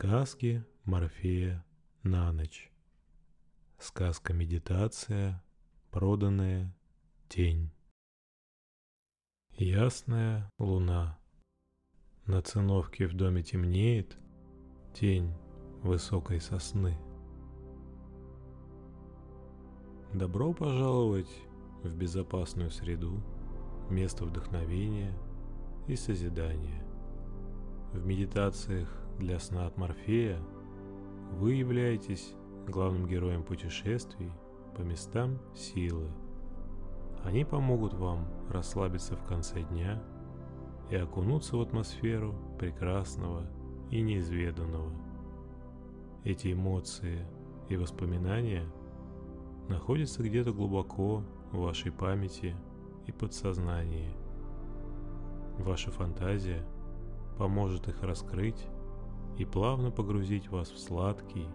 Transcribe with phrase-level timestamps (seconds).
[0.00, 1.62] Сказки Морфея
[2.04, 2.72] на ночь.
[3.76, 5.44] Сказка-медитация,
[5.90, 6.74] проданная
[7.28, 7.70] тень.
[9.58, 11.18] Ясная луна.
[12.24, 14.16] На циновке в доме темнеет
[14.94, 15.34] тень
[15.82, 16.96] высокой сосны.
[20.14, 21.30] Добро пожаловать
[21.82, 23.22] в безопасную среду,
[23.90, 25.14] место вдохновения
[25.88, 26.82] и созидания.
[27.92, 30.40] В медитациях для сна от Морфея
[31.32, 32.34] вы являетесь
[32.66, 34.32] главным героем путешествий
[34.74, 36.08] по местам силы.
[37.22, 40.02] Они помогут вам расслабиться в конце дня
[40.90, 43.46] и окунуться в атмосферу прекрасного
[43.90, 44.90] и неизведанного.
[46.24, 47.26] Эти эмоции
[47.68, 48.64] и воспоминания
[49.68, 52.56] находятся где-то глубоко в вашей памяти
[53.06, 54.10] и подсознании.
[55.58, 56.66] Ваша фантазия
[57.38, 58.66] поможет их раскрыть
[59.38, 61.46] и плавно погрузить вас в сладкий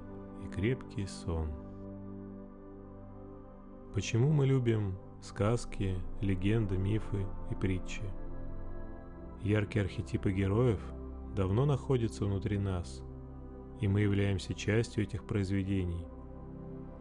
[0.43, 1.51] и крепкий сон.
[3.93, 8.03] Почему мы любим сказки, легенды, мифы и притчи?
[9.41, 10.81] Яркие архетипы героев
[11.35, 13.01] давно находятся внутри нас,
[13.79, 16.05] и мы являемся частью этих произведений.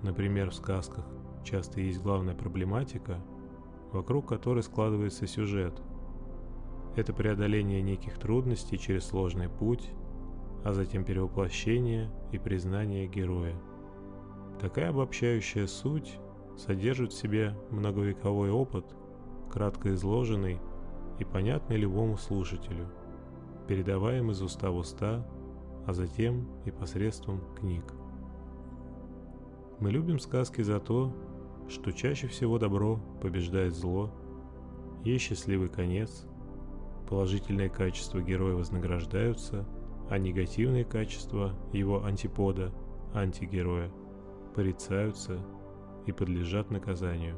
[0.03, 1.07] Например, в сказках
[1.45, 3.25] часто есть главная проблематика,
[3.93, 5.81] вокруг которой складывается сюжет.
[6.97, 9.91] Это преодоление неких трудностей через сложный путь
[10.65, 13.55] а затем перевоплощение и признание героя.
[14.59, 16.19] Такая обобщающая суть
[16.57, 18.87] содержит в себе многовековой опыт,
[19.53, 20.59] кратко изложенный
[21.19, 22.89] и понятный любому слушателю,
[23.69, 25.27] передаваем из уста в уста,
[25.87, 27.85] а затем и посредством книг.
[29.81, 31.15] Мы любим сказки за то,
[31.69, 34.11] что чаще всего добро побеждает зло,
[35.05, 36.25] есть счастливый конец,
[37.07, 39.69] положительные качества героя вознаграждаются–
[40.11, 42.73] а негативные качества его антипода,
[43.15, 43.91] антигероя,
[44.55, 45.39] порицаются
[46.07, 47.37] и подлежат наказанию.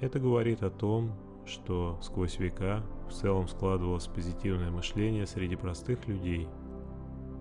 [0.00, 1.12] Это говорит о том,
[1.46, 6.48] что сквозь века в целом складывалось позитивное мышление среди простых людей.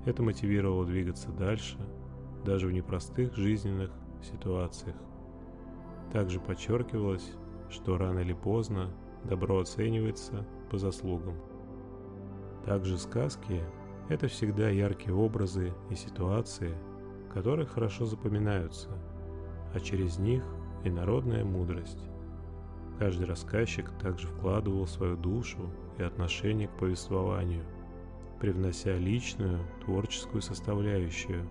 [0.06, 1.78] Это мотивировало двигаться дальше,
[2.46, 3.92] даже в непростых жизненных
[4.24, 4.96] ситуациях.
[6.12, 7.34] Также подчеркивалось,
[7.70, 8.92] что рано или поздно
[9.24, 11.36] добро оценивается по заслугам.
[12.66, 13.62] Также сказки
[14.12, 16.76] это всегда яркие образы и ситуации,
[17.34, 18.90] которые хорошо запоминаются,
[19.74, 20.44] а через них
[20.84, 22.10] и народная мудрость.
[23.00, 27.64] Каждый рассказчик также вкладывал свою душу и отношение к повествованию,
[28.42, 31.48] привнося личную творческую составляющую,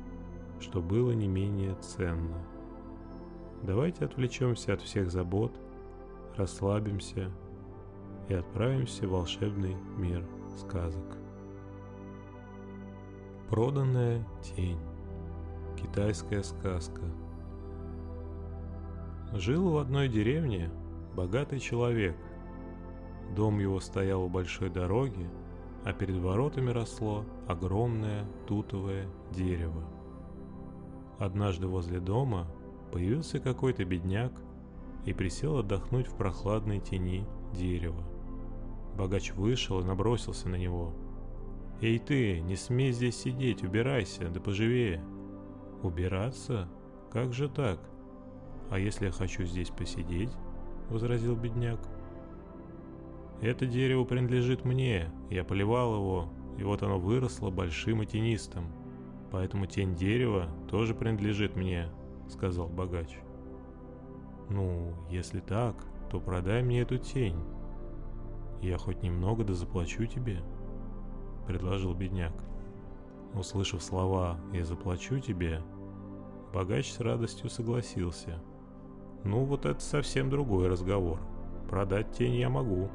[0.60, 2.44] что было не менее ценно.
[3.62, 5.58] Давайте отвлечемся от всех забот,
[6.36, 7.30] расслабимся
[8.28, 10.28] и отправимся в волшебный мир
[10.58, 11.19] сказок.
[13.50, 14.78] Проданная тень.
[15.76, 17.02] Китайская сказка.
[19.32, 20.70] Жил в одной деревне
[21.16, 22.14] богатый человек.
[23.34, 25.28] Дом его стоял у большой дороги,
[25.84, 29.82] а перед воротами росло огромное тутовое дерево.
[31.18, 32.46] Однажды возле дома
[32.92, 34.32] появился какой-то бедняк
[35.06, 38.04] и присел отдохнуть в прохладной тени дерева.
[38.96, 40.94] Богач вышел и набросился на него–
[41.80, 45.02] «Эй ты, не смей здесь сидеть, убирайся, да поживее!»
[45.82, 46.68] «Убираться?
[47.10, 47.80] Как же так?
[48.70, 50.30] А если я хочу здесь посидеть?»—
[50.90, 51.80] возразил бедняк.
[53.40, 58.66] «Это дерево принадлежит мне, я поливал его, и вот оно выросло большим и тенистым,
[59.30, 61.88] поэтому тень дерева тоже принадлежит мне»,—
[62.28, 63.18] сказал богач.
[64.50, 65.76] «Ну, если так,
[66.10, 67.38] то продай мне эту тень.
[68.60, 70.42] Я хоть немного да заплачу тебе»,—
[71.50, 72.32] предложил бедняк.
[73.34, 75.60] Услышав слова «я заплачу тебе»,
[76.54, 78.40] богач с радостью согласился.
[79.24, 81.18] «Ну вот это совсем другой разговор.
[81.68, 82.88] Продать тень я могу».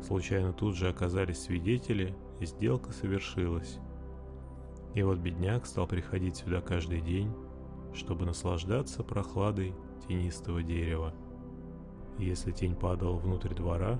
[0.00, 3.78] Случайно тут же оказались свидетели, и сделка совершилась.
[4.94, 7.32] И вот бедняк стал приходить сюда каждый день,
[7.94, 9.74] чтобы наслаждаться прохладой
[10.06, 11.12] тенистого дерева.
[12.18, 13.98] Если тень падала внутрь двора,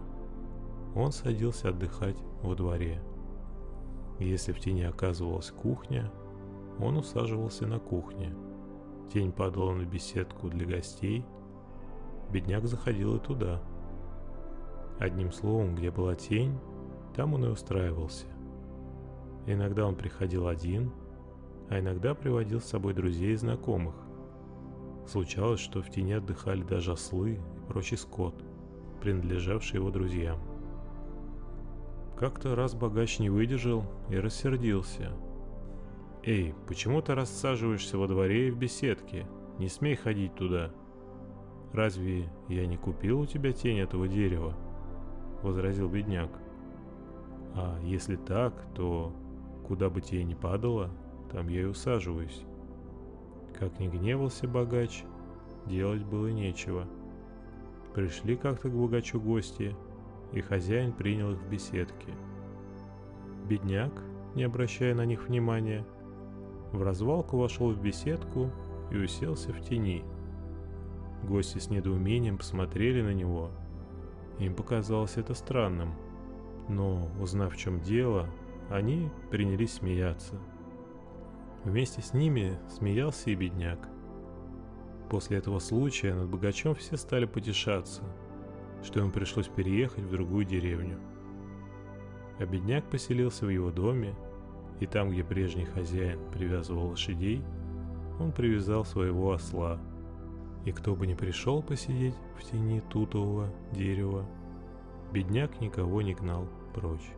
[0.95, 3.03] он садился отдыхать во дворе.
[4.19, 6.13] Если в тени оказывалась кухня,
[6.79, 8.35] он усаживался на кухне.
[9.13, 11.25] Тень падала на беседку для гостей,
[12.31, 13.63] бедняк заходил и туда.
[14.99, 16.59] Одним словом, где была тень,
[17.15, 18.27] там он и устраивался.
[19.47, 20.93] Иногда он приходил один,
[21.69, 23.95] а иногда приводил с собой друзей и знакомых.
[25.07, 28.45] Случалось, что в тени отдыхали даже ослы и прочий скот,
[29.01, 30.52] принадлежавший его друзьям.
[32.23, 35.11] Как-то раз богач не выдержал и рассердился.
[36.23, 39.27] «Эй, почему ты рассаживаешься во дворе и в беседке?
[39.59, 40.71] Не смей ходить туда!»
[41.73, 44.55] «Разве я не купил у тебя тень этого дерева?»—
[45.43, 46.31] возразил бедняк.
[47.57, 49.13] «А если так, то
[49.67, 50.91] куда бы тебе ни падало,
[51.33, 52.45] там я и усаживаюсь».
[53.59, 55.03] Как ни гневался богач,
[55.67, 56.87] делать было нечего.
[57.97, 59.75] Пришли как-то к богачу гости,
[60.33, 62.13] и хозяин принял их в беседке.
[63.49, 63.93] Бедняк,
[64.35, 65.85] не обращая на них внимания,
[66.73, 68.51] в развалку вошел в беседку
[68.91, 70.05] и уселся в тени.
[71.23, 73.51] Гости с недоумением посмотрели на него.
[74.39, 75.95] Им показалось это странным,
[76.69, 78.29] но, узнав в чем дело,
[78.71, 80.35] они принялись смеяться.
[81.65, 83.89] Вместе с ними смеялся и бедняк.
[85.11, 88.03] После этого случая над богачом все стали потешаться,
[88.83, 90.99] что ему пришлось переехать в другую деревню.
[92.39, 94.15] А бедняк поселился в его доме
[94.81, 97.43] и там, где прежний хозяин привязывал лошадей,
[98.19, 99.79] он привязал своего осла.
[100.65, 104.27] И кто бы ни пришел посидеть в тени тутового дерева,
[105.13, 107.11] бедняк никого не гнал прочь.